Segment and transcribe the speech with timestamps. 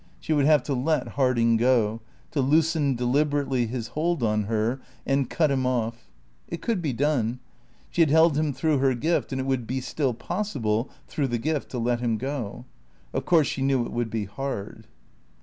[0.19, 2.01] She would have to let Harding go,
[2.31, 6.09] to loosen deliberately his hold on her and cut him off.
[6.47, 7.39] It could be done.
[7.91, 11.37] She had held him through her gift, and it would be still possible, through the
[11.37, 12.65] gift, to let him go.
[13.13, 14.87] Of course she knew it would be hard.